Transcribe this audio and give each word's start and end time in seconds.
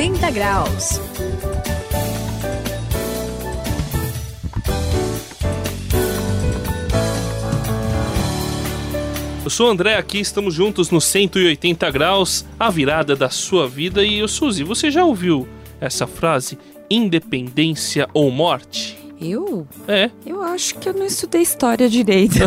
180 0.00 0.30
graus. 0.30 0.98
Eu 9.44 9.50
sou 9.50 9.66
o 9.66 9.70
André, 9.70 9.96
aqui 9.96 10.18
estamos 10.18 10.54
juntos 10.54 10.90
no 10.90 11.02
180 11.02 11.90
graus, 11.90 12.46
a 12.58 12.70
virada 12.70 13.14
da 13.14 13.28
sua 13.28 13.68
vida. 13.68 14.02
E 14.02 14.20
eu, 14.20 14.28
Suzy, 14.28 14.64
você 14.64 14.90
já 14.90 15.04
ouviu 15.04 15.46
essa 15.78 16.06
frase? 16.06 16.58
Independência 16.88 18.08
ou 18.14 18.30
morte? 18.30 18.99
Eu? 19.20 19.66
É. 19.86 20.10
Eu 20.24 20.42
acho 20.42 20.76
que 20.76 20.88
eu 20.88 20.94
não 20.94 21.04
estudei 21.04 21.42
história 21.42 21.88
direito. 21.88 22.38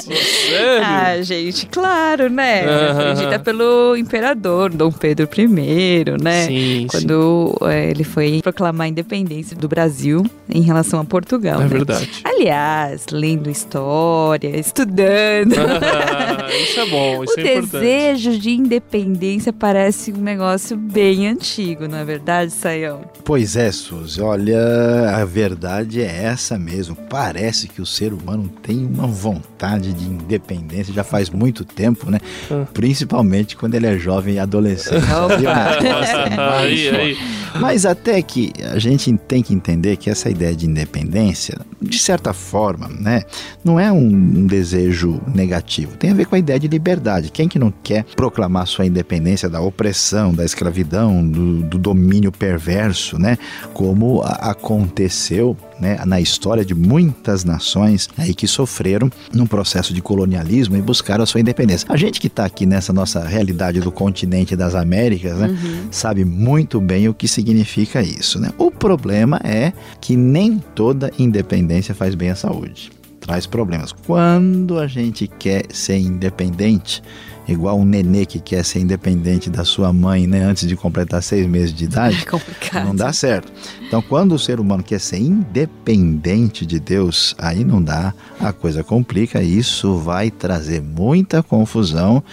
Sério? 0.00 0.84
ah, 0.84 1.22
gente, 1.22 1.66
claro, 1.66 2.28
né? 2.28 2.64
Aham. 2.64 2.90
Aprendida 2.90 3.38
pelo 3.38 3.96
imperador 3.96 4.70
Dom 4.70 4.90
Pedro 4.90 5.28
I, 5.36 6.04
né? 6.20 6.46
Sim, 6.46 6.86
Quando 6.90 7.56
é, 7.62 7.90
ele 7.90 8.04
foi 8.04 8.40
proclamar 8.42 8.86
a 8.86 8.88
independência 8.88 9.56
do 9.56 9.68
Brasil 9.68 10.24
em 10.48 10.62
relação 10.62 11.00
a 11.00 11.04
Portugal. 11.04 11.58
sim. 11.58 11.64
É 11.64 11.68
né? 11.68 11.68
verdade. 11.68 12.10
Aliás, 12.24 13.06
lendo 13.12 13.48
história, 13.48 14.58
estudando. 14.58 15.54
Ah, 15.56 16.48
isso 16.54 16.80
é 16.80 16.86
bom, 16.86 17.24
isso 17.24 17.34
o 17.38 17.40
é 17.40 17.58
importante. 17.58 17.70
desejo 17.72 18.38
de 18.38 18.50
independência 18.50 19.52
parece 19.52 20.12
um 20.12 20.20
negócio 20.20 20.76
bem 20.76 21.28
antigo, 21.28 21.86
não 21.86 21.98
é 21.98 22.04
verdade, 22.04 22.50
Saião? 22.52 23.02
Pois 23.24 23.56
é, 23.56 23.70
Suzy, 23.70 24.20
olha, 24.20 24.79
a 25.20 25.24
verdade 25.24 26.00
é 26.02 26.24
essa 26.24 26.58
mesmo. 26.58 26.94
Parece 26.96 27.68
que 27.68 27.80
o 27.80 27.86
ser 27.86 28.12
humano 28.12 28.48
tem 28.62 28.84
uma 28.86 29.06
vontade 29.06 29.92
de 29.92 30.04
independência 30.04 30.92
já 30.92 31.04
faz 31.04 31.30
muito 31.30 31.64
tempo, 31.64 32.10
né? 32.10 32.18
Ah. 32.50 32.64
Principalmente 32.72 33.56
quando 33.56 33.74
ele 33.74 33.86
é 33.86 33.98
jovem 33.98 34.34
e 34.34 34.38
adolescente. 34.38 35.04
Nossa, 35.06 36.60
aí, 36.60 36.88
aí. 36.88 37.18
Mas 37.60 37.84
até 37.84 38.20
que 38.22 38.52
a 38.72 38.78
gente 38.78 39.12
tem 39.28 39.42
que 39.42 39.52
entender 39.52 39.96
que 39.96 40.08
essa 40.08 40.30
ideia 40.30 40.54
de 40.54 40.66
independência, 40.66 41.58
de 41.80 41.98
certa 41.98 42.32
forma, 42.32 42.88
né, 42.88 43.22
não 43.64 43.78
é 43.78 43.90
um, 43.90 44.46
desejo 44.46 45.20
negativo. 45.34 45.96
Tem 45.96 46.10
a 46.10 46.14
ver 46.14 46.26
com 46.26 46.34
a 46.34 46.38
ideia 46.38 46.58
de 46.58 46.68
liberdade. 46.68 47.30
Quem 47.30 47.48
que 47.48 47.58
não 47.58 47.72
quer 47.82 48.04
proclamar 48.16 48.66
sua 48.66 48.86
independência 48.86 49.48
da 49.48 49.60
opressão, 49.60 50.32
da 50.32 50.44
escravidão, 50.44 51.26
do, 51.26 51.62
do 51.62 51.78
domínio 51.78 52.30
perverso, 52.30 53.18
né, 53.18 53.36
como 53.74 54.22
a- 54.22 54.50
aconteceu 54.70 55.56
né, 55.80 55.98
na 56.06 56.20
história 56.20 56.64
de 56.64 56.74
muitas 56.74 57.44
nações 57.44 58.08
aí 58.16 58.32
que 58.32 58.46
sofreram 58.46 59.10
num 59.34 59.46
processo 59.46 59.92
de 59.92 60.00
colonialismo 60.00 60.76
e 60.76 60.82
buscaram 60.82 61.24
a 61.24 61.26
sua 61.26 61.40
independência. 61.40 61.88
A 61.90 61.96
gente 61.96 62.20
que 62.20 62.28
está 62.28 62.44
aqui 62.44 62.64
nessa 62.64 62.92
nossa 62.92 63.24
realidade 63.24 63.80
do 63.80 63.90
continente 63.90 64.54
das 64.54 64.76
Américas, 64.76 65.38
né, 65.38 65.56
sabe 65.90 66.24
muito 66.24 66.80
bem 66.80 67.08
o 67.08 67.14
que 67.14 67.26
significa 67.26 68.00
isso. 68.00 68.38
Né? 68.38 68.50
O 68.56 68.70
problema 68.70 69.40
é 69.42 69.72
que 70.00 70.16
nem 70.16 70.62
toda 70.74 71.10
independência 71.18 71.94
faz 71.94 72.14
bem 72.14 72.30
à 72.30 72.36
saúde. 72.36 72.99
Traz 73.30 73.46
problemas. 73.46 73.92
Quando 73.92 74.76
a 74.76 74.88
gente 74.88 75.28
quer 75.28 75.64
ser 75.70 75.98
independente, 75.98 77.00
igual 77.46 77.78
um 77.78 77.84
nenê 77.84 78.26
que 78.26 78.40
quer 78.40 78.64
ser 78.64 78.80
independente 78.80 79.48
da 79.48 79.64
sua 79.64 79.92
mãe 79.92 80.26
né, 80.26 80.42
antes 80.42 80.66
de 80.66 80.74
completar 80.74 81.22
seis 81.22 81.46
meses 81.46 81.72
de 81.72 81.84
idade, 81.84 82.22
É 82.26 82.28
complicado. 82.28 82.86
não 82.86 82.96
dá 82.96 83.12
certo. 83.12 83.52
Então, 83.86 84.02
quando 84.02 84.32
o 84.32 84.38
ser 84.38 84.58
humano 84.58 84.82
quer 84.82 84.98
ser 84.98 85.18
independente 85.18 86.66
de 86.66 86.80
Deus, 86.80 87.36
aí 87.38 87.64
não 87.64 87.80
dá, 87.80 88.12
a 88.40 88.52
coisa 88.52 88.82
complica, 88.82 89.40
e 89.40 89.58
isso 89.58 89.96
vai 89.96 90.28
trazer 90.28 90.82
muita 90.82 91.40
confusão 91.40 92.24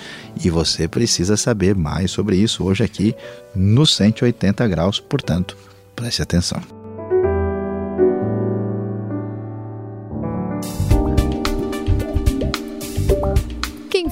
e 0.43 0.49
você 0.49 0.87
precisa 0.87 1.37
saber 1.37 1.75
mais 1.75 2.09
sobre 2.09 2.37
isso 2.37 2.63
hoje 2.63 2.83
aqui 2.83 3.15
no 3.55 3.85
180 3.85 4.67
graus, 4.67 4.99
portanto, 4.99 5.55
preste 5.95 6.23
atenção. 6.23 6.76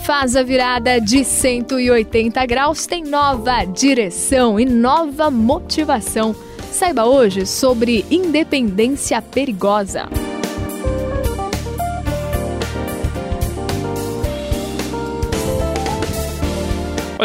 Faz 0.06 0.36
a 0.36 0.44
virada 0.44 1.02
de 1.02 1.26
180 1.26 2.46
graus 2.46 2.86
tem 2.86 3.04
nova 3.04 3.66
direção 3.66 4.60
e 4.60 4.64
nova 4.64 5.32
motivação. 5.32 6.36
Saiba 6.72 7.06
hoje 7.06 7.44
sobre 7.48 8.06
independência 8.12 9.20
perigosa. 9.20 10.08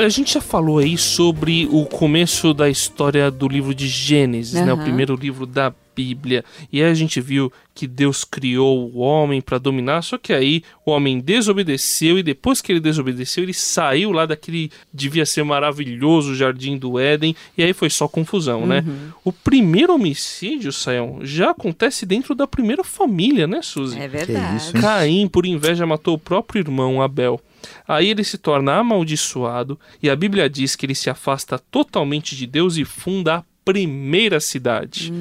Olha, 0.00 0.06
a 0.06 0.10
gente 0.10 0.32
já 0.32 0.40
falou 0.40 0.78
aí 0.78 0.96
sobre 0.96 1.68
o 1.70 1.84
começo 1.84 2.54
da 2.54 2.70
história 2.70 3.30
do 3.30 3.46
livro 3.46 3.74
de 3.74 3.86
Gênesis, 3.86 4.54
né? 4.54 4.72
O 4.72 4.78
primeiro 4.78 5.14
livro 5.14 5.44
da 5.44 5.74
Bíblia. 5.94 6.42
E 6.72 6.82
aí 6.82 6.90
a 6.90 6.94
gente 6.94 7.20
viu 7.20 7.52
que 7.74 7.86
Deus 7.86 8.24
criou 8.24 8.90
o 8.94 9.00
homem 9.00 9.42
para 9.42 9.58
dominar, 9.58 10.00
só 10.00 10.16
que 10.16 10.32
aí 10.32 10.62
o 10.86 10.90
homem 10.90 11.20
desobedeceu 11.20 12.18
e 12.18 12.22
depois 12.22 12.62
que 12.62 12.72
ele 12.72 12.80
desobedeceu, 12.80 13.44
ele 13.44 13.52
saiu 13.52 14.10
lá 14.10 14.24
daquele 14.24 14.70
devia 14.90 15.26
ser 15.26 15.42
maravilhoso 15.42 16.34
jardim 16.34 16.78
do 16.78 16.98
Éden 16.98 17.36
e 17.58 17.62
aí 17.62 17.74
foi 17.74 17.90
só 17.90 18.08
confusão, 18.08 18.66
né? 18.66 18.82
O 19.22 19.30
primeiro 19.30 19.94
homicídio, 19.94 20.72
Sayão, 20.72 21.18
já 21.20 21.50
acontece 21.50 22.06
dentro 22.06 22.34
da 22.34 22.46
primeira 22.46 22.82
família, 22.82 23.46
né, 23.46 23.60
Suzy? 23.60 23.98
É 23.98 24.08
verdade. 24.08 24.72
Caim, 24.80 25.28
por 25.28 25.44
inveja, 25.44 25.84
matou 25.84 26.14
o 26.14 26.18
próprio 26.18 26.60
irmão 26.60 27.02
Abel. 27.02 27.38
Aí 27.86 28.08
ele 28.08 28.24
se 28.24 28.38
torna 28.38 28.74
amaldiçoado 28.74 29.78
e 30.02 30.08
a 30.08 30.16
Bíblia 30.16 30.48
diz 30.48 30.76
que 30.76 30.86
ele 30.86 30.94
se 30.94 31.10
afasta 31.10 31.58
totalmente 31.58 32.36
de 32.36 32.46
Deus 32.46 32.76
e 32.76 32.84
funda 32.84 33.36
a 33.36 33.44
primeira 33.64 34.40
cidade, 34.40 35.12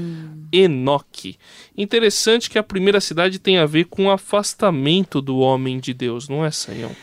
Enoque. 0.52 1.38
Interessante 1.78 2.50
que 2.50 2.58
a 2.58 2.64
primeira 2.64 3.00
cidade 3.00 3.38
tem 3.38 3.58
a 3.58 3.66
ver 3.66 3.86
com 3.86 4.06
o 4.06 4.12
afastamento 4.12 5.22
do 5.22 5.38
homem 5.38 5.80
de 5.80 5.94
Deus, 5.94 6.28
não 6.28 6.44
é, 6.44 6.52
Sayão? 6.52 6.96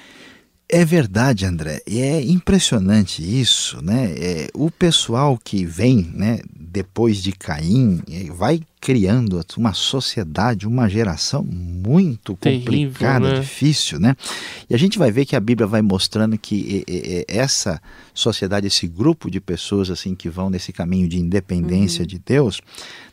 É 0.69 0.85
verdade, 0.85 1.47
André. 1.47 1.81
E 1.87 2.01
é 2.01 2.21
impressionante 2.21 3.23
isso, 3.23 3.81
né? 3.81 4.13
É, 4.19 4.49
o 4.53 4.69
pessoal 4.71 5.39
que 5.39 5.65
vem, 5.65 6.11
né, 6.13 6.41
depois 6.53 7.23
de 7.23 7.31
Caim, 7.31 8.03
vai 8.35 8.61
criando 8.87 9.45
uma 9.57 9.73
sociedade, 9.73 10.65
uma 10.65 10.89
geração 10.89 11.43
muito 11.43 12.37
Terrível, 12.37 12.67
complicada, 12.67 13.33
né? 13.33 13.41
difícil, 13.41 13.99
né? 13.99 14.15
E 14.71 14.75
a 14.77 14.79
gente 14.79 14.97
vai 14.97 15.11
ver 15.11 15.27
que 15.27 15.35
a 15.35 15.41
Bíblia 15.41 15.67
vai 15.67 15.83
mostrando 15.83 16.39
que 16.39 16.85
essa 17.27 17.83
sociedade, 18.15 18.69
esse 18.69 18.87
grupo 18.87 19.29
de 19.29 19.41
pessoas 19.41 19.91
assim 19.91 20.15
que 20.15 20.29
vão 20.29 20.49
nesse 20.49 20.73
caminho 20.73 21.09
de 21.09 21.19
independência 21.19 22.07
de 22.07 22.17
Deus, 22.17 22.61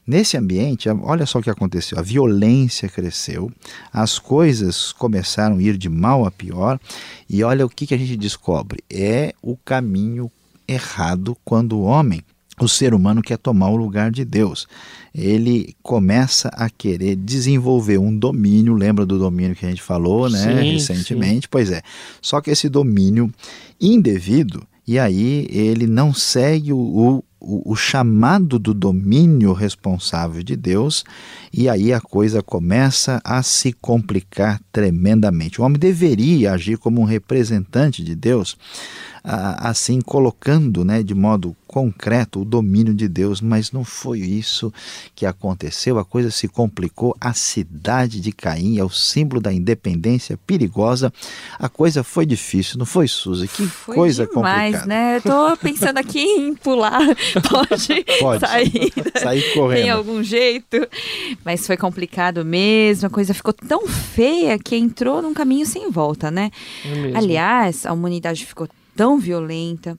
nesse 0.06 0.38
ambiente, 0.38 0.88
olha 0.90 1.26
só 1.26 1.40
o 1.40 1.42
que 1.42 1.50
aconteceu: 1.50 1.98
a 1.98 2.04
violência 2.04 2.88
cresceu, 2.88 3.52
as 3.92 4.20
coisas 4.20 4.92
começaram 4.92 5.58
a 5.58 5.62
ir 5.64 5.76
de 5.76 5.90
mal 5.90 6.24
a 6.24 6.30
pior, 6.30 6.80
e 7.28 7.44
olha 7.44 7.66
o 7.66 7.70
que, 7.70 7.88
que 7.88 7.96
a 7.96 7.98
gente 7.98 8.16
descobre: 8.16 8.84
é 8.92 9.34
o 9.42 9.58
caminho 9.58 10.32
errado 10.68 11.36
quando 11.44 11.80
o 11.80 11.82
homem, 11.82 12.22
o 12.59 12.68
ser 12.68 12.94
humano, 12.94 13.22
quer 13.22 13.38
tomar 13.38 13.69
o 13.69 13.75
lugar 13.75 14.12
de 14.12 14.24
Deus. 14.24 14.68
Ele 15.14 15.75
começa 15.81 16.50
a 16.50 16.69
querer 16.69 17.16
desenvolver 17.16 17.97
um 17.97 18.16
domínio, 18.16 18.74
lembra 18.74 19.06
do 19.06 19.18
domínio 19.18 19.56
que 19.56 19.66
a 19.66 19.69
gente 19.69 19.81
falou, 19.81 20.30
né, 20.30 20.62
Sim, 20.62 20.74
recentemente? 20.74 21.47
Pois 21.50 21.72
é. 21.72 21.81
Só 22.22 22.42
que 22.42 22.52
esse 22.52 22.69
domínio 22.69 23.31
indevido, 23.80 24.63
e 24.88 25.00
aí 25.00 25.47
ele 25.50 25.88
não 25.88 26.13
segue 26.13 26.72
o, 26.74 26.78
o 26.78 27.24
o, 27.44 27.75
chamado 27.75 28.58
do 28.58 28.74
domínio 28.74 29.52
responsável 29.52 30.42
de 30.42 30.56
Deus, 30.56 31.03
e 31.52 31.68
aí 31.68 31.92
a 31.92 32.00
coisa 32.00 32.42
começa 32.42 33.22
a 33.24 33.44
se 33.44 33.74
complicar 33.74 34.62
tremendamente. 34.72 35.60
O 35.60 35.66
homem 35.66 35.78
deveria 35.78 36.54
agir 36.54 36.78
como 36.78 37.01
um 37.01 37.06
representante 37.06 38.01
de 38.01 38.16
Deus, 38.16 38.57
assim 39.24 40.00
colocando 40.00 40.86
né, 40.86 41.04
de 41.04 41.13
modo 41.13 41.56
concreto 41.74 42.40
o 42.42 42.46
domínio 42.46 42.94
de 42.94 43.08
Deus, 43.08 43.42
mas 43.42 43.72
não 43.72 43.84
foi 43.84 44.20
isso 44.20 44.72
que 45.16 45.25
aconteceu. 45.25 45.98
A 45.98 46.06
coisa 46.06 46.30
se 46.30 46.48
complicou. 46.48 47.18
A 47.20 47.34
cidade 47.34 48.20
de 48.22 48.31
Caim 48.31 48.78
é 48.78 48.84
o 48.84 48.92
símbolo 48.92 49.42
da 49.42 49.52
independência 49.52 50.38
perigosa. 50.46 51.12
A 51.58 51.68
coisa 51.68 52.04
foi 52.04 52.28
difícil, 52.28 52.78
não 52.78 52.86
foi, 52.86 53.08
Suzy? 53.08 53.48
Que 53.48 53.66
Foi 53.66 53.96
coisa 53.96 54.28
demais, 54.28 54.75
complicada. 54.75 54.86
né? 54.86 55.18
Eu 55.18 55.22
tô 55.24 55.58
pensando 55.58 55.98
aqui 55.98 56.20
em 56.22 56.54
pular. 56.54 57.02
Pode, 57.50 58.06
Pode. 58.19 58.40
sair. 58.42 58.94
Sair 59.19 59.54
correndo. 59.56 59.81
Tem 59.81 59.90
algum 59.90 60.22
jeito. 60.22 60.78
Mas 61.44 61.66
foi 61.66 61.76
complicado 61.76 62.46
mesmo. 62.46 63.08
A 63.08 63.10
coisa 63.10 63.34
ficou 63.34 63.52
tão 63.52 63.88
feia 63.88 64.60
que 64.60 64.76
entrou 64.76 65.24
num 65.24 65.34
caminho 65.34 65.66
sem 65.66 65.90
volta, 65.90 66.30
né? 66.30 66.52
É 66.86 66.96
mesmo. 66.96 67.18
Aliás, 67.18 67.84
a 67.88 67.94
humanidade 67.94 68.46
ficou 68.46 68.69
tão 68.96 69.18
violenta, 69.18 69.98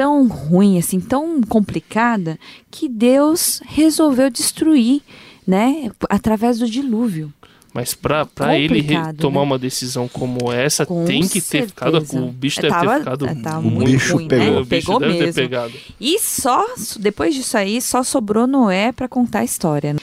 tão 0.00 0.26
ruim, 0.26 0.78
assim, 0.78 0.98
tão 0.98 1.42
complicada, 1.42 2.38
que 2.70 2.88
Deus 2.88 3.60
resolveu 3.66 4.30
destruir, 4.30 5.02
né? 5.46 5.90
Através 6.08 6.58
do 6.58 6.66
dilúvio. 6.66 7.30
Mas 7.74 7.92
pra, 7.92 8.24
pra 8.24 8.58
ele 8.58 8.80
Complicado, 8.80 9.16
tomar 9.18 9.40
né? 9.40 9.46
uma 9.46 9.58
decisão 9.58 10.08
como 10.08 10.50
essa, 10.50 10.86
Com 10.86 11.04
tem 11.04 11.20
que 11.28 11.40
ter 11.42 11.66
ficado. 11.66 11.98
O 12.14 12.32
bicho 12.32 12.62
deve 12.62 12.72
tava- 12.74 12.92
ter 12.94 12.98
ficado 13.00 13.42
tava 13.42 13.60
muito 13.60 13.90
bicho 13.90 14.14
ruim, 14.14 14.26
pegou. 14.26 14.44
né? 14.46 14.50
O 14.52 14.64
bicho 14.64 14.68
Pegou 14.86 14.98
deve 15.00 15.12
ter 15.18 15.24
mesmo. 15.26 15.34
pegado. 15.42 15.72
E 16.00 16.18
só, 16.18 16.64
depois 16.98 17.34
disso 17.34 17.58
aí, 17.58 17.80
só 17.82 18.02
sobrou 18.02 18.46
Noé 18.46 18.92
para 18.92 19.06
contar 19.06 19.40
a 19.40 19.44
história. 19.44 19.92
né? 19.92 20.00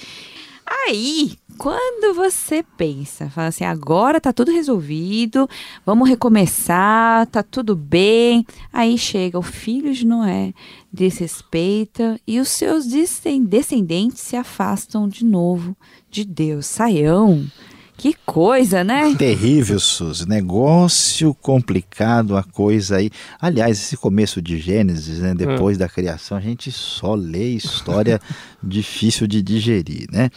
Aí, 0.65 1.33
quando 1.57 2.13
você 2.15 2.63
pensa, 2.77 3.29
fala 3.29 3.47
assim, 3.47 3.63
agora 3.63 4.21
tá 4.21 4.31
tudo 4.31 4.51
resolvido, 4.51 5.49
vamos 5.85 6.07
recomeçar, 6.07 7.25
tá 7.27 7.41
tudo 7.41 7.75
bem. 7.75 8.45
Aí 8.71 8.97
chega 8.97 9.37
o 9.39 9.41
filho 9.41 9.93
de 9.93 10.05
Noé, 10.05 10.53
desrespeita 10.91 12.19
e 12.25 12.39
os 12.39 12.49
seus 12.49 12.85
descen- 12.85 13.43
descendentes 13.43 14.21
se 14.21 14.35
afastam 14.35 15.07
de 15.07 15.25
novo 15.25 15.75
de 16.09 16.23
Deus. 16.23 16.65
Saião, 16.65 17.45
que 17.97 18.15
coisa, 18.25 18.83
né? 18.83 19.15
Terrível, 19.15 19.79
Suzy. 19.79 20.29
Negócio 20.29 21.33
complicado 21.33 22.37
a 22.37 22.43
coisa 22.43 22.97
aí. 22.97 23.09
Aliás, 23.41 23.79
esse 23.79 23.97
começo 23.97 24.39
de 24.39 24.59
Gênesis, 24.59 25.17
né, 25.19 25.33
depois 25.33 25.79
da 25.79 25.89
criação, 25.89 26.37
a 26.37 26.41
gente 26.41 26.71
só 26.71 27.15
lê 27.15 27.49
história 27.49 28.21
difícil 28.61 29.25
de 29.25 29.41
digerir, 29.41 30.07
né? 30.11 30.29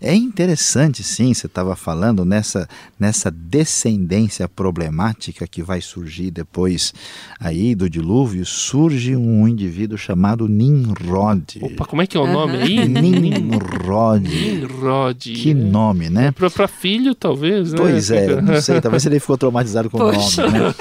É 0.00 0.14
interessante, 0.14 1.02
sim, 1.02 1.34
você 1.34 1.46
estava 1.46 1.74
falando 1.74 2.24
nessa, 2.24 2.68
nessa 2.98 3.30
descendência 3.30 4.48
problemática 4.48 5.46
que 5.46 5.62
vai 5.62 5.80
surgir 5.80 6.30
depois 6.30 6.92
aí 7.40 7.74
do 7.74 7.90
dilúvio, 7.90 8.46
surge 8.46 9.16
um 9.16 9.48
indivíduo 9.48 9.98
chamado 9.98 10.48
Nimrod. 10.48 11.58
Opa, 11.62 11.84
como 11.84 12.02
é 12.02 12.06
que 12.06 12.16
é 12.16 12.20
o 12.20 12.26
nome 12.26 12.56
aí? 12.58 12.86
Nimrod. 12.86 14.28
Nimrod. 14.28 15.32
Que 15.32 15.52
nome, 15.52 16.08
né? 16.08 16.30
Pra, 16.30 16.48
pra 16.50 16.68
filho, 17.08 17.14
talvez, 17.14 17.72
né? 17.72 17.78
Pois 17.78 18.10
é, 18.10 18.40
não 18.40 18.60
sei, 18.60 18.80
talvez 18.82 19.04
ele 19.06 19.20
ficou 19.20 19.38
traumatizado 19.38 19.90
com 19.90 19.98
o 19.98 20.12
Poxa. 20.12 20.42
nome. 20.42 20.58
Né? 20.58 20.74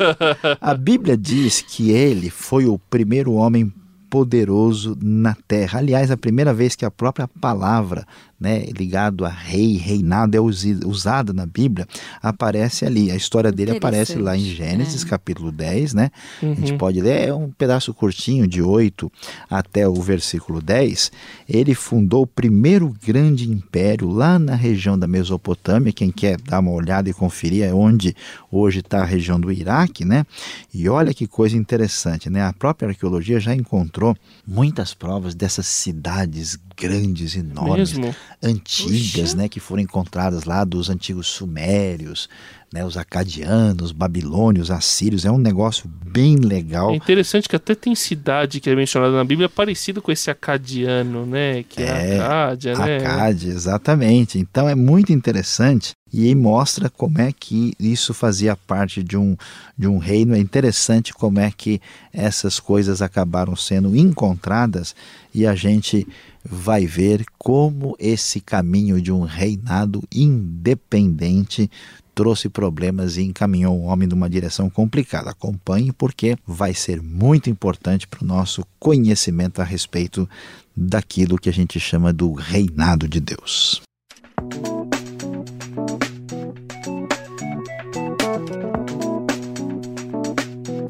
A 0.59 0.73
Bíblia 0.73 1.17
diz 1.17 1.61
que 1.61 1.91
ele 1.91 2.29
foi 2.29 2.65
o 2.65 2.77
primeiro 2.77 3.33
homem 3.33 3.71
poderoso 4.09 4.97
na 5.01 5.35
terra. 5.47 5.79
Aliás, 5.79 6.09
a 6.11 6.17
primeira 6.17 6.53
vez 6.53 6.75
que 6.75 6.85
a 6.85 6.91
própria 6.91 7.27
palavra, 7.27 8.05
né, 8.39 8.65
ligado 8.67 9.25
a 9.25 9.29
rei, 9.29 9.77
reinado 9.77 10.37
é 10.37 10.39
usada 10.39 11.33
na 11.33 11.45
Bíblia, 11.45 11.87
aparece 12.21 12.85
ali. 12.85 13.09
A 13.09 13.15
história 13.15 13.51
dele 13.51 13.71
aparece 13.71 14.15
lá 14.17 14.37
em 14.37 14.41
Gênesis, 14.45 15.03
é. 15.03 15.07
capítulo 15.07 15.51
10, 15.51 15.93
né? 15.93 16.11
A 16.41 16.45
gente 16.45 16.71
Uhum. 16.73 16.77
pode 16.77 17.01
ler, 17.01 17.29
é 17.29 17.33
um 17.33 17.49
pedaço 17.49 17.93
curtinho, 17.93 18.47
de 18.47 18.61
8 18.61 19.11
até 19.49 19.87
o 19.87 19.95
versículo 19.95 20.61
10. 20.61 21.11
Ele 21.49 21.73
fundou 21.73 22.23
o 22.23 22.27
primeiro 22.27 22.93
grande 23.05 23.49
império 23.49 24.09
lá 24.09 24.37
na 24.37 24.55
região 24.55 24.97
da 24.97 25.07
Mesopotâmia. 25.07 25.91
Quem 25.91 26.11
quer 26.11 26.39
dar 26.39 26.59
uma 26.59 26.71
olhada 26.71 27.09
e 27.09 27.13
conferir 27.13 27.63
é 27.63 27.73
onde 27.73 28.15
hoje 28.51 28.79
está 28.79 29.01
a 29.01 29.05
região 29.05 29.39
do 29.39 29.51
Iraque, 29.51 30.05
né? 30.05 30.25
E 30.73 30.87
olha 30.87 31.13
que 31.13 31.25
coisa 31.25 31.57
interessante, 31.57 32.29
né? 32.29 32.43
A 32.43 32.53
própria 32.53 32.89
arqueologia 32.89 33.39
já 33.39 33.55
encontrou 33.55 34.15
muitas 34.45 34.93
provas 34.93 35.33
dessas 35.33 35.65
cidades 35.65 36.59
grandes, 36.77 37.35
enormes, 37.35 37.93
Mesmo? 37.93 38.15
antigas, 38.41 39.33
né, 39.33 39.49
que 39.49 39.59
foram 39.59 39.81
encontradas 39.81 40.43
lá 40.43 40.63
dos 40.63 40.89
antigos 40.89 41.27
sumérios, 41.27 42.29
né, 42.71 42.85
os 42.85 42.97
acadianos, 42.97 43.91
babilônios, 43.91 44.69
assírios, 44.69 45.25
é 45.25 45.31
um 45.31 45.37
negócio 45.37 45.89
bem 46.05 46.35
legal. 46.35 46.91
É 46.91 46.95
interessante 46.95 47.47
que 47.47 47.55
até 47.55 47.73
tem 47.73 47.95
cidade 47.95 48.59
que 48.59 48.69
é 48.69 48.75
mencionada 48.75 49.15
na 49.15 49.23
Bíblia 49.23 49.49
parecida 49.49 50.01
com 50.01 50.11
esse 50.11 50.29
acadiano, 50.29 51.25
né? 51.25 51.63
Que 51.63 51.81
é, 51.81 52.15
É, 52.15 52.19
Acádia, 52.19 52.77
né? 52.77 52.97
Acádia, 52.97 53.49
exatamente. 53.49 54.37
Então 54.37 54.67
é 54.67 54.75
muito 54.75 55.13
interessante 55.13 55.93
e 56.11 56.27
aí 56.27 56.35
mostra 56.35 56.89
como 56.89 57.19
é 57.19 57.31
que 57.31 57.73
isso 57.79 58.13
fazia 58.13 58.55
parte 58.55 59.01
de 59.01 59.17
um, 59.17 59.35
de 59.77 59.87
um 59.87 59.97
reino. 59.97 60.35
É 60.35 60.39
interessante 60.39 61.13
como 61.13 61.39
é 61.39 61.51
que 61.55 61.81
essas 62.13 62.59
coisas 62.59 63.01
acabaram 63.01 63.55
sendo 63.55 63.95
encontradas 63.95 64.93
e 65.33 65.45
a 65.47 65.55
gente 65.55 66.05
vai 66.49 66.85
ver 66.85 67.25
como 67.37 67.95
esse 67.99 68.39
caminho 68.39 69.01
de 69.01 69.11
um 69.11 69.21
reinado 69.21 70.03
independente 70.13 71.69
trouxe 72.15 72.49
problemas 72.49 73.15
e 73.15 73.21
encaminhou 73.21 73.77
o 73.77 73.83
homem 73.83 74.07
numa 74.07 74.27
direção 74.27 74.71
complicada. 74.71 75.29
Acompanhe 75.29 75.91
porque 75.91 76.35
vai 76.47 76.73
ser 76.73 76.99
muito 76.99 77.47
importante 77.47 78.07
para 78.07 78.23
o 78.23 78.27
nosso 78.27 78.63
conhecimento 78.79 79.61
a 79.61 79.63
respeito 79.63 80.27
daquilo 80.75 81.37
que 81.37 81.47
a 81.47 81.53
gente 81.53 81.79
chama 81.79 82.11
do 82.11 82.33
reinado 82.33 83.07
de 83.07 83.19
Deus. 83.19 83.81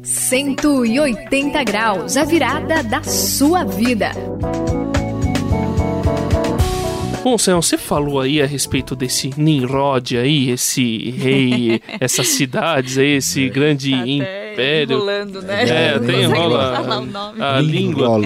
Cento 0.02 0.84
e 0.84 0.98
oitenta 0.98 1.62
graus, 1.64 2.16
a 2.16 2.24
virada 2.24 2.82
da 2.82 3.02
sua 3.02 3.64
vida. 3.64 4.12
Bom, 7.28 7.36
Sam, 7.36 7.56
você 7.60 7.76
falou 7.76 8.20
aí 8.22 8.40
a 8.40 8.46
respeito 8.46 8.96
desse 8.96 9.28
Nimrod 9.36 10.16
aí, 10.16 10.48
esse 10.48 11.10
rei, 11.10 11.78
essas 12.00 12.26
cidades 12.28 12.96
aí, 12.96 13.16
esse 13.16 13.50
grande 13.50 13.92
império. 13.92 14.96
Enrolando, 14.96 15.42
né? 15.42 15.68
É, 15.68 15.98
Não 15.98 16.04
até 16.08 16.22
enrola 16.22 16.76
falar 16.76 16.98
o 17.00 17.04
nome. 17.04 17.42
a 17.42 17.60
língua. 17.60 18.22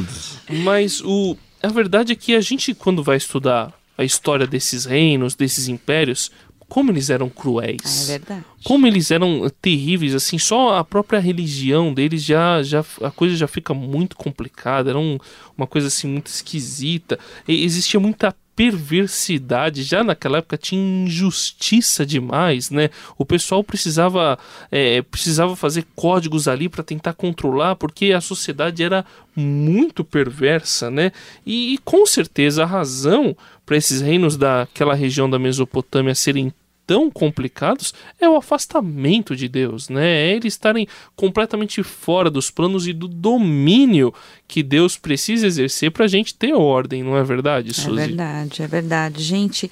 Mas 0.49 1.01
o, 1.01 1.37
a 1.61 1.67
verdade 1.67 2.13
é 2.13 2.15
que 2.15 2.33
a 2.37 2.41
gente, 2.41 2.73
quando 2.75 3.03
vai 3.03 3.17
estudar 3.17 3.73
a 3.99 4.05
história 4.05 4.47
desses 4.47 4.85
reinos, 4.85 5.35
desses 5.35 5.67
impérios, 5.67 6.31
como 6.69 6.93
eles 6.93 7.11
eram 7.11 7.27
Ah, 7.27 7.41
cruéis. 7.41 8.09
é 8.09 8.19
verdade. 8.21 8.45
como 8.63 8.87
eles 8.87 9.11
eram 9.11 9.51
terríveis, 9.61 10.15
assim, 10.15 10.39
só 10.39 10.77
a 10.77 10.85
própria 10.85 11.19
religião 11.19 11.93
deles 11.93 12.23
já, 12.23 12.63
já 12.63 12.85
a 13.03 13.11
coisa 13.11 13.35
já 13.35 13.49
fica 13.49 13.75
muito 13.75 14.15
complicada, 14.17 14.91
era 14.91 14.99
um- 14.99 15.19
uma 15.59 15.67
coisa 15.67 15.89
assim 15.89 16.07
muito 16.07 16.29
esquisita. 16.29 17.19
E 17.49 17.65
existia 17.65 17.99
muita 17.99 18.33
perversidade, 18.55 19.83
já 19.83 20.05
naquela 20.05 20.39
época 20.39 20.59
tinha 20.59 21.05
injustiça 21.05 22.05
demais, 22.05 22.71
né? 22.71 22.91
O 23.17 23.25
pessoal 23.25 23.65
precisava 23.65 24.39
é, 24.71 25.03
precisava 25.03 25.57
fazer 25.57 25.87
códigos 25.97 26.49
ali 26.49 26.69
para 26.69 26.85
tentar 26.85 27.15
controlar, 27.15 27.77
porque 27.77 28.13
a 28.13 28.21
sociedade 28.21 28.83
era 28.83 29.05
muito 29.35 30.05
perversa, 30.05 30.91
né? 30.91 31.13
E, 31.47 31.75
e 31.75 31.79
com 31.79 32.05
certeza 32.05 32.63
a 32.63 32.67
razão 32.67 33.37
para 33.65 33.77
esses 33.77 34.01
reinos 34.01 34.37
daquela 34.37 34.95
região 34.95 35.29
da 35.29 35.39
Mesopotâmia 35.39 36.15
serem 36.15 36.53
tão 36.93 37.11
complicados 37.11 37.95
é 38.21 38.29
o 38.29 38.37
afastamento 38.37 39.35
de 39.35 39.49
Deus, 39.49 39.89
né? 39.89 40.07
É 40.29 40.37
eles 40.37 40.53
estarem 40.53 40.87
completamente 41.17 41.83
fora 41.83 42.29
dos 42.31 42.51
planos 42.51 42.87
e 42.87 42.93
do 42.93 43.09
domínio 43.09 44.13
que 44.47 44.63
Deus 44.63 44.99
precisa 44.99 45.47
exercer 45.47 45.91
para 45.91 46.05
a 46.05 46.09
gente 46.09 46.35
ter 46.35 46.53
ordem, 46.53 47.03
não 47.03 47.17
é 47.17 47.25
verdade, 47.25 47.71
É 47.71 47.73
Suzy? 47.73 47.97
verdade, 47.97 48.63
é 48.63 48.67
verdade. 48.67 49.23
Gente, 49.23 49.71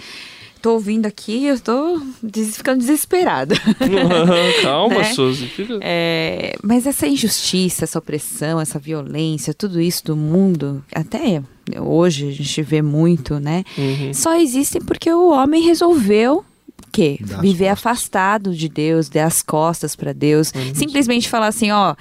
tô 0.63 0.73
ouvindo 0.73 1.05
aqui, 1.05 1.45
eu 1.45 1.61
tô 1.61 2.01
des- 2.23 2.57
ficando 2.57 2.79
desesperada. 2.79 3.55
Calma, 4.63 4.95
Né? 4.99 5.05
Suzy. 5.13 5.47
Fica... 5.47 5.79
É, 5.83 6.55
mas 6.63 6.87
essa 6.87 7.07
injustiça, 7.07 7.85
essa 7.85 7.99
opressão, 7.99 8.61
essa 8.61 8.79
violência, 8.79 9.53
tudo 9.53 9.81
isso 9.81 10.05
do 10.05 10.17
mundo, 10.17 10.83
até 10.95 11.43
hoje 11.79 12.29
a 12.29 12.33
gente 12.33 12.63
vê 12.63 12.83
muito, 12.83 13.39
né? 13.39 13.63
Uhum. 13.77 14.13
Só 14.15 14.35
existem 14.41 14.81
porque 14.83 15.13
o 15.13 15.31
homem 15.31 15.63
resolveu 15.63 16.45
quê? 16.93 17.19
Dar 17.21 17.37
as 17.37 17.41
Viver 17.43 17.69
costas. 17.69 17.79
afastado 17.87 18.55
de 18.55 18.69
Deus, 18.69 19.09
dar 19.09 19.27
as 19.27 19.43
costas 19.43 19.95
para 19.97 20.13
Deus. 20.13 20.53
Simplesmente 20.75 21.29
falar 21.29 21.49
assim, 21.49 21.71
ó, 21.71 21.95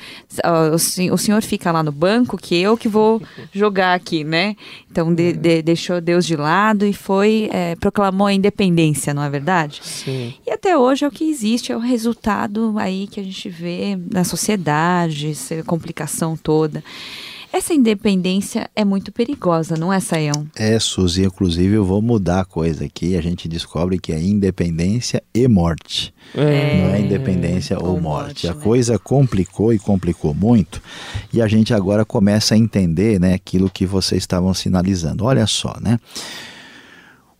o, 0.74 0.78
sen- 0.80 1.12
o 1.12 1.18
senhor 1.18 1.42
fica 1.42 1.72
lá 1.72 1.82
no 1.84 1.92
banco 1.92 2.38
que 2.38 2.56
eu 2.56 2.78
que 2.78 2.88
vou 2.88 3.22
jogar 3.54 3.94
aqui, 3.94 4.24
né? 4.24 4.56
Então 4.92 5.14
de- 5.14 5.34
de- 5.34 5.62
deixou 5.62 6.00
Deus 6.02 6.26
de 6.26 6.36
lado 6.36 6.86
e 6.86 6.94
foi 6.94 7.50
é, 7.52 7.76
proclamou 7.76 8.28
a 8.28 8.34
independência, 8.34 9.14
não 9.14 9.24
é 9.24 9.30
verdade? 9.30 9.82
Sim. 9.84 10.34
E 10.46 10.52
até 10.52 10.78
hoje 10.78 11.06
é 11.06 11.08
o 11.08 11.12
que 11.12 11.30
existe, 11.30 11.72
é 11.72 11.76
o 11.76 11.80
resultado 11.80 12.76
aí 12.78 13.08
que 13.08 13.20
a 13.20 13.24
gente 13.24 13.50
vê 13.50 13.98
na 14.12 14.24
sociedade, 14.24 15.32
essa 15.32 15.62
complicação 15.64 16.36
toda. 16.38 16.84
Essa 17.52 17.74
independência 17.74 18.70
é 18.76 18.86
muito 18.86 19.12
perigosa, 19.12 19.76
não 19.76 19.92
é, 19.92 20.00
Saião? 20.00 20.48
É, 20.56 20.78
Suzy, 20.80 21.24
inclusive 21.24 21.74
eu 21.74 21.84
vou 21.84 22.00
mudar 22.00 22.42
a 22.42 22.46
coisa 22.46 22.86
aqui. 22.86 23.18
A 23.18 23.22
gente 23.22 23.48
descobre 23.48 23.98
que 23.98 24.14
é 24.14 24.22
independência 24.22 25.24
e 25.34 25.48
morte. 25.48 26.14
É. 26.36 26.84
Não 26.84 26.94
é 26.94 27.02
independência 27.02 27.78
ou, 27.80 27.96
ou 27.96 28.02
morte. 28.02 28.46
morte, 28.46 28.48
A 28.50 28.54
né? 28.54 28.62
coisa 28.62 29.00
complicou 29.00 29.74
e 29.74 29.80
complicou 29.80 30.34
muito. 30.34 30.80
E 31.34 31.42
a 31.42 31.48
gente 31.48 31.74
agora 31.74 32.06
começa 32.06 32.54
a 32.54 32.58
entender 32.58 33.20
né, 33.20 33.34
aquilo 33.34 33.70
que 33.70 33.86
vocês 33.86 34.22
estavam 34.22 34.54
sinalizando. 34.54 35.26
Olha 35.26 35.48
só, 35.48 35.76
né? 35.82 35.98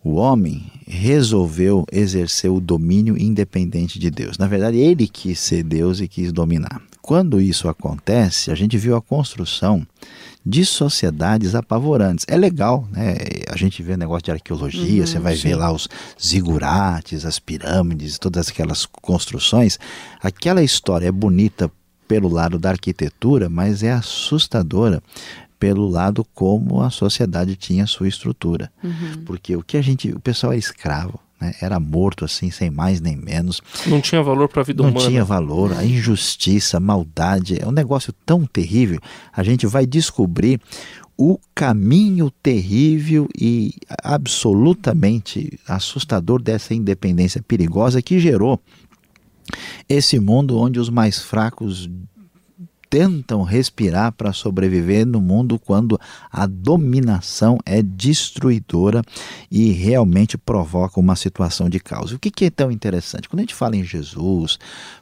O 0.04 0.16
homem 0.16 0.72
resolveu 0.88 1.86
exercer 1.92 2.50
o 2.50 2.60
domínio 2.60 3.16
independente 3.16 4.00
de 4.00 4.10
Deus. 4.10 4.38
Na 4.38 4.48
verdade, 4.48 4.78
ele 4.78 5.08
quis 5.08 5.40
ser 5.40 5.62
Deus 5.62 6.00
e 6.00 6.08
quis 6.08 6.32
dominar. 6.32 6.82
Quando 7.02 7.42
isso 7.42 7.68
acontece, 7.68 8.52
a 8.52 8.56
gente 8.56 8.78
viu 8.78 8.96
a 8.96 9.02
construção 9.02 9.86
de 10.46 10.66
sociedades 10.66 11.56
apavorantes. 11.56 12.26
É 12.28 12.38
legal, 12.38 12.88
né? 12.92 13.16
A 13.50 13.58
gente 13.58 13.82
vê 13.84 13.98
negócio 13.98 14.24
de 14.24 14.32
arqueologia, 14.32 15.02
uhum, 15.02 15.08
você 15.08 15.20
vai 15.20 15.36
sim. 15.36 15.50
ver 15.50 15.56
lá 15.56 15.72
os 15.72 15.88
zigurates, 16.22 17.26
as 17.26 17.40
pirâmides, 17.40 18.18
todas 18.18 18.50
aquelas 18.50 18.86
construções. 18.86 19.80
Aquela 20.22 20.64
história 20.64 21.08
é 21.08 21.12
bonita 21.12 21.72
pelo 22.08 22.28
lado 22.28 22.58
da 22.58 22.72
arquitetura, 22.72 23.50
mas 23.50 23.84
é 23.84 23.92
assustadora 23.92 25.02
pelo 25.60 25.88
lado 25.88 26.26
como 26.34 26.82
a 26.82 26.90
sociedade 26.90 27.56
tinha 27.56 27.86
sua 27.86 28.08
estrutura. 28.08 28.72
Uhum. 28.84 29.24
Porque 29.26 29.56
o 29.56 29.62
que 29.62 29.78
a 29.78 29.82
gente, 29.82 30.12
o 30.12 30.20
pessoal 30.20 30.54
é 30.54 30.58
escravo, 30.58 31.20
né? 31.40 31.54
era 31.62 31.80
morto 31.80 32.26
assim, 32.26 32.52
sem 32.52 32.70
mais 32.70 33.00
nem 33.00 33.16
menos. 33.16 33.62
Não 33.88 34.02
tinha 34.02 34.22
valor 34.22 34.50
para 34.50 34.62
a 34.62 34.66
vida 34.66 34.84
Não 34.84 34.90
humana. 34.90 35.06
Não 35.06 35.12
tinha 35.12 35.24
valor, 35.24 35.74
a 35.74 35.86
injustiça, 35.86 36.78
a 36.78 36.80
maldade, 36.80 37.62
é 37.62 37.68
um 37.68 37.72
negócio 37.72 38.14
tão 38.26 38.46
terrível. 38.46 39.00
A 39.32 39.44
gente 39.44 39.66
vai 39.66 39.86
descobrir 39.86 40.60
o 41.18 41.38
caminho 41.54 42.32
terrível 42.32 43.28
e 43.38 43.74
absolutamente 44.02 45.60
assustador 45.68 46.42
dessa 46.42 46.74
independência 46.74 47.44
perigosa 47.44 48.02
que 48.02 48.20
gerou 48.20 48.58
esse 49.88 50.20
mundo 50.20 50.58
onde 50.58 50.80
os 50.80 50.90
mais 50.90 51.20
fracos 51.20 51.90
tentam 52.90 53.44
respirar 53.44 54.12
para 54.12 54.34
sobreviver 54.34 55.06
no 55.06 55.22
mundo 55.22 55.60
quando 55.60 56.00
a 56.32 56.46
dominação 56.46 57.60
é 57.66 57.82
destruidora 57.82 59.04
e 59.52 59.72
realmente 59.72 60.38
provoca 60.38 61.00
uma 61.00 61.16
situação 61.16 61.70
de 61.70 61.80
caos. 61.80 62.12
O 62.12 62.20
que, 62.20 62.46
é 62.46 62.50
tão 62.50 62.72
interessante? 62.72 63.30
Quando 63.30 63.40
a 63.40 63.44
gente 63.44 63.54
fala 63.54 63.76
em 63.76 63.84
Jesus, 63.84 64.58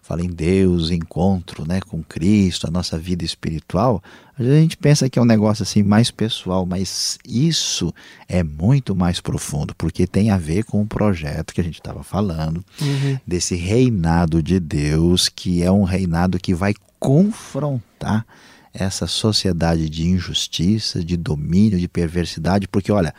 fala 0.08 0.24
em 0.24 0.30
Deus, 0.30 0.90
encontro 0.90 1.68
né, 1.68 1.82
com 1.82 2.02
Cristo, 2.02 2.66
a 2.66 2.72
nossa 2.72 2.98
vida 2.98 3.26
espiritual, 3.26 4.02
a 4.40 4.44
gente 4.44 4.78
pensa 4.78 5.10
que 5.10 5.20
é 5.20 5.22
um 5.22 5.26
negócio 5.26 5.64
assim 5.64 5.84
mais 5.84 6.10
pessoal, 6.10 6.66
mas 6.66 7.20
isso 7.28 7.94
é 8.26 8.42
muito 8.42 8.96
mais 8.96 9.20
profundo, 9.20 9.76
porque 9.76 10.08
tem 10.08 10.30
a 10.30 10.38
ver 10.38 10.64
com 10.64 10.82
o 10.82 10.88
projeto 10.88 11.54
que 11.54 11.60
a 11.60 11.64
gente 11.64 11.80
estava 11.80 12.04
falando, 12.04 12.64
uhum. 12.82 13.20
desse 13.28 13.56
reinado 13.56 14.42
de 14.42 14.62
Deus, 14.62 15.28
que 15.28 15.62
é 15.62 15.70
um 15.70 15.84
reinado 15.84 16.40
que 16.40 16.54
vai 16.54 16.74
confrontar 16.98 18.26
essa 18.74 19.08
sociedade 19.08 19.90
de 19.90 20.08
injustiça, 20.08 21.04
de 21.04 21.18
domínio, 21.18 21.80
de 21.80 21.88
perversidade, 21.88 22.66
porque 22.68 22.94
olha, 22.94 23.14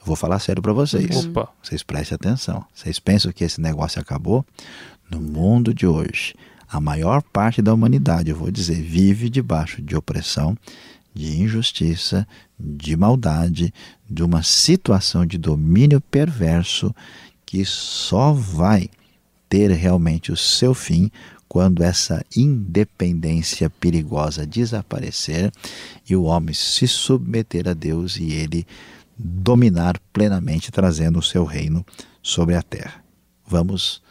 eu 0.00 0.04
vou 0.04 0.16
falar 0.16 0.38
sério 0.38 0.62
para 0.62 0.72
vocês. 0.72 1.24
Opa. 1.24 1.48
Vocês 1.62 1.82
prestem 1.82 2.14
atenção. 2.16 2.64
Vocês 2.74 2.98
pensam 2.98 3.32
que 3.32 3.42
esse 3.42 3.60
negócio 3.60 4.00
acabou? 4.00 4.44
No 5.10 5.20
mundo 5.20 5.72
de 5.72 5.86
hoje, 5.86 6.34
a 6.68 6.80
maior 6.80 7.22
parte 7.22 7.62
da 7.62 7.72
humanidade, 7.72 8.30
eu 8.30 8.36
vou 8.36 8.50
dizer, 8.50 8.80
vive 8.80 9.30
debaixo 9.30 9.80
de 9.80 9.96
opressão, 9.96 10.56
de 11.14 11.40
injustiça, 11.40 12.26
de 12.58 12.96
maldade, 12.96 13.72
de 14.08 14.22
uma 14.22 14.42
situação 14.42 15.24
de 15.24 15.38
domínio 15.38 16.00
perverso 16.00 16.94
que 17.44 17.64
só 17.64 18.32
vai 18.32 18.90
ter 19.48 19.70
realmente 19.70 20.32
o 20.32 20.36
seu 20.36 20.74
fim 20.74 21.10
quando 21.48 21.82
essa 21.82 22.24
independência 22.36 23.70
perigosa 23.70 24.44
desaparecer 24.44 25.52
e 26.08 26.16
o 26.16 26.24
homem 26.24 26.54
se 26.54 26.88
submeter 26.88 27.68
a 27.68 27.72
Deus 27.72 28.16
e 28.16 28.32
ele 28.32 28.66
dominar 29.16 29.98
plenamente, 30.12 30.70
trazendo 30.70 31.18
o 31.18 31.22
seu 31.22 31.44
reino 31.44 31.86
sobre 32.20 32.54
a 32.54 32.62
terra. 32.62 33.02
Vamos 33.46 34.02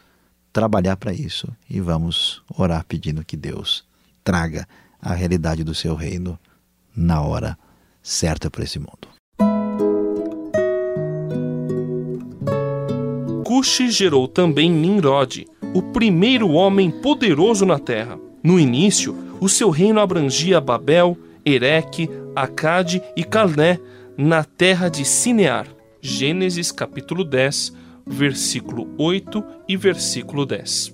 trabalhar 0.55 0.95
para 0.95 1.11
isso 1.11 1.49
e 1.69 1.81
vamos 1.81 2.41
orar 2.57 2.85
pedindo 2.87 3.25
que 3.25 3.35
Deus 3.35 3.83
traga 4.23 4.65
a 5.01 5.13
realidade 5.13 5.65
do 5.65 5.75
seu 5.75 5.95
reino 5.95 6.39
na 6.95 7.21
hora 7.21 7.57
certa 8.01 8.49
para 8.49 8.63
esse 8.63 8.79
mundo. 8.79 9.09
Cuxi 13.43 13.91
gerou 13.91 14.29
também 14.29 14.71
Nimrod, 14.71 15.45
o 15.73 15.81
primeiro 15.81 16.51
homem 16.51 16.89
poderoso 16.89 17.65
na 17.65 17.77
terra. 17.77 18.17
No 18.41 18.57
início, 18.57 19.13
o 19.41 19.49
seu 19.49 19.69
reino 19.69 19.99
abrangia 19.99 20.61
Babel, 20.61 21.17
Ereque, 21.45 22.09
Acade 22.33 23.03
e 23.13 23.25
Calné, 23.25 23.77
na 24.17 24.45
terra 24.45 24.87
de 24.87 25.03
Sinear. 25.03 25.67
Gênesis 26.01 26.71
capítulo 26.71 27.25
10, 27.25 27.73
versículo 28.05 28.87
8 28.97 29.43
e 29.67 29.75
versículo 29.75 30.45
10. 30.45 30.93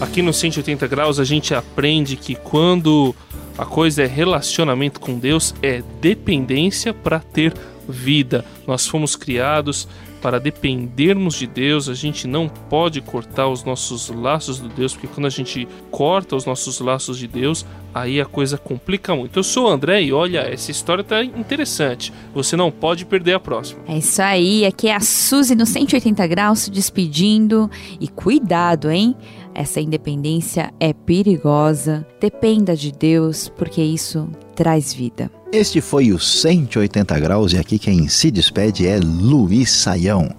Aqui 0.00 0.20
no 0.20 0.32
180 0.32 0.86
graus 0.88 1.20
a 1.20 1.24
gente 1.24 1.54
aprende 1.54 2.16
que 2.16 2.34
quando 2.34 3.14
a 3.56 3.64
coisa 3.64 4.02
é 4.02 4.06
relacionamento 4.06 4.98
com 4.98 5.18
Deus, 5.18 5.54
é 5.62 5.82
dependência 6.00 6.92
para 6.92 7.20
ter 7.20 7.54
vida. 7.88 8.44
Nós 8.66 8.86
fomos 8.86 9.14
criados 9.14 9.86
para 10.22 10.38
dependermos 10.38 11.34
de 11.34 11.48
Deus, 11.48 11.88
a 11.88 11.94
gente 11.94 12.28
não 12.28 12.48
pode 12.48 13.00
cortar 13.00 13.48
os 13.48 13.64
nossos 13.64 14.08
laços 14.08 14.62
de 14.62 14.68
Deus, 14.68 14.94
porque 14.94 15.08
quando 15.08 15.26
a 15.26 15.30
gente 15.30 15.66
corta 15.90 16.36
os 16.36 16.46
nossos 16.46 16.78
laços 16.78 17.18
de 17.18 17.26
Deus, 17.26 17.66
aí 17.92 18.20
a 18.20 18.24
coisa 18.24 18.56
complica 18.56 19.14
muito. 19.16 19.36
Eu 19.38 19.42
sou 19.42 19.66
o 19.66 19.68
André 19.68 20.00
e 20.02 20.12
olha, 20.12 20.38
essa 20.38 20.70
história 20.70 21.02
tá 21.02 21.22
interessante. 21.24 22.12
Você 22.32 22.56
não 22.56 22.70
pode 22.70 23.04
perder 23.04 23.34
a 23.34 23.40
próxima. 23.40 23.80
É 23.88 23.98
isso 23.98 24.22
aí, 24.22 24.64
aqui 24.64 24.86
é 24.86 24.94
a 24.94 25.00
Suzy 25.00 25.56
no 25.56 25.66
180 25.66 26.24
graus 26.28 26.60
se 26.60 26.70
despedindo 26.70 27.68
e 28.00 28.06
cuidado, 28.06 28.90
hein? 28.90 29.16
Essa 29.54 29.80
independência 29.80 30.72
é 30.80 30.92
perigosa. 30.92 32.06
Dependa 32.20 32.74
de 32.74 32.90
Deus, 32.90 33.48
porque 33.48 33.82
isso 33.82 34.28
traz 34.54 34.92
vida. 34.92 35.30
Este 35.52 35.80
foi 35.80 36.12
o 36.12 36.18
180 36.18 37.20
graus 37.20 37.52
e 37.52 37.58
aqui 37.58 37.78
quem 37.78 38.08
se 38.08 38.30
despede 38.30 38.86
é 38.86 38.98
Luiz 38.98 39.70
Saião. 39.70 40.30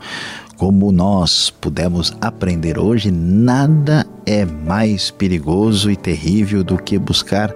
Como 0.57 0.91
nós 0.91 1.49
pudemos 1.49 2.15
aprender 2.21 2.79
hoje, 2.79 3.11
nada 3.11 4.05
é 4.25 4.45
mais 4.45 5.11
perigoso 5.11 5.91
e 5.91 5.95
terrível 5.95 6.63
do 6.63 6.77
que 6.77 6.97
buscar 6.97 7.53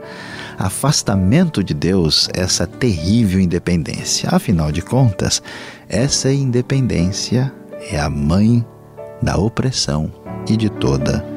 afastamento 0.57 1.63
de 1.63 1.73
Deus, 1.73 2.27
essa 2.33 2.67
terrível 2.67 3.39
independência. 3.39 4.29
Afinal 4.31 4.71
de 4.71 4.81
contas, 4.81 5.41
essa 5.87 6.31
independência 6.31 7.53
é 7.91 7.99
a 7.99 8.09
mãe 8.09 8.65
da 9.21 9.37
opressão 9.37 10.11
e 10.49 10.57
de 10.57 10.69
toda 10.69 11.37